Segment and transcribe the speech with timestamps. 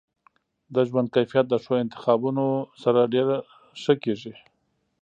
[0.73, 2.45] د ژوند کیفیت د ښو انتخابونو
[2.83, 3.27] سره ډیر
[3.81, 4.33] ښه کیږي.